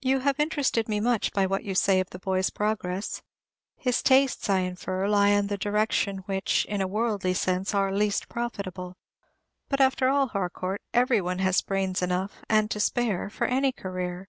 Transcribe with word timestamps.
You 0.00 0.20
have 0.20 0.38
interested 0.38 0.88
me 0.88 1.00
much 1.00 1.32
by 1.32 1.44
what 1.44 1.64
you 1.64 1.74
say 1.74 1.98
of 1.98 2.10
the 2.10 2.20
boy's 2.20 2.50
progress. 2.50 3.20
His 3.74 4.00
tastes, 4.00 4.48
I 4.48 4.60
infer, 4.60 5.08
lie 5.08 5.30
in 5.30 5.48
the 5.48 5.58
direction 5.58 6.18
which, 6.26 6.64
in 6.66 6.80
a 6.80 6.86
worldly 6.86 7.34
sense, 7.34 7.74
are 7.74 7.90
least 7.92 8.28
profitable; 8.28 8.94
but, 9.68 9.80
after 9.80 10.06
all, 10.08 10.28
Harcourt, 10.28 10.82
every 10.94 11.20
one 11.20 11.40
has 11.40 11.62
brains 11.62 12.00
enough, 12.00 12.36
and 12.48 12.70
to 12.70 12.78
spare, 12.78 13.28
for 13.28 13.48
any 13.48 13.72
career. 13.72 14.28